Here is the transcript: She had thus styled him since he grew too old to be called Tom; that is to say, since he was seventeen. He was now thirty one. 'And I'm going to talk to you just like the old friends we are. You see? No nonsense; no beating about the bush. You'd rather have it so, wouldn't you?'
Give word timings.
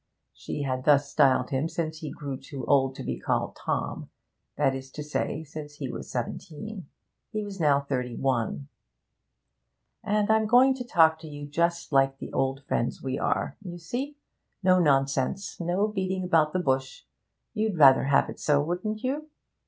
She 0.33 0.63
had 0.63 0.85
thus 0.85 1.11
styled 1.11 1.51
him 1.51 1.69
since 1.69 1.99
he 1.99 2.09
grew 2.09 2.35
too 2.39 2.65
old 2.65 2.95
to 2.95 3.03
be 3.03 3.19
called 3.19 3.55
Tom; 3.55 4.09
that 4.57 4.73
is 4.73 4.89
to 4.93 5.03
say, 5.03 5.43
since 5.43 5.75
he 5.75 5.91
was 5.91 6.09
seventeen. 6.09 6.87
He 7.31 7.43
was 7.43 7.59
now 7.59 7.81
thirty 7.81 8.15
one. 8.15 8.67
'And 10.03 10.31
I'm 10.31 10.47
going 10.47 10.73
to 10.77 10.83
talk 10.83 11.19
to 11.19 11.27
you 11.27 11.45
just 11.45 11.91
like 11.93 12.17
the 12.17 12.33
old 12.33 12.63
friends 12.63 13.03
we 13.03 13.19
are. 13.19 13.57
You 13.63 13.77
see? 13.77 14.17
No 14.63 14.79
nonsense; 14.79 15.59
no 15.59 15.87
beating 15.87 16.23
about 16.23 16.51
the 16.51 16.57
bush. 16.57 17.03
You'd 17.53 17.77
rather 17.77 18.05
have 18.05 18.27
it 18.27 18.39
so, 18.39 18.59
wouldn't 18.59 19.03
you?' 19.03 19.29